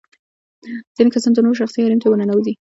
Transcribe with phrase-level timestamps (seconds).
[0.95, 2.53] ځينې کسان د نورو شخصي حريم ته ورننوزي.